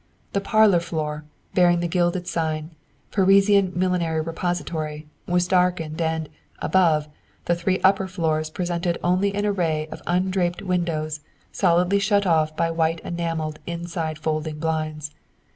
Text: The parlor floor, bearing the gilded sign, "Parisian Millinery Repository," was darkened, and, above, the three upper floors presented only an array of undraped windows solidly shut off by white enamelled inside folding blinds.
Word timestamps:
The 0.33 0.41
parlor 0.41 0.79
floor, 0.79 1.25
bearing 1.53 1.79
the 1.79 1.87
gilded 1.87 2.27
sign, 2.27 2.71
"Parisian 3.11 3.71
Millinery 3.75 4.19
Repository," 4.21 5.05
was 5.27 5.47
darkened, 5.47 6.01
and, 6.01 6.27
above, 6.57 7.07
the 7.45 7.53
three 7.53 7.77
upper 7.83 8.07
floors 8.07 8.49
presented 8.49 8.97
only 9.03 9.31
an 9.35 9.45
array 9.45 9.87
of 9.91 10.01
undraped 10.07 10.63
windows 10.63 11.19
solidly 11.51 11.99
shut 11.99 12.25
off 12.25 12.55
by 12.57 12.71
white 12.71 12.99
enamelled 13.01 13.59
inside 13.67 14.17
folding 14.17 14.57
blinds. 14.57 15.11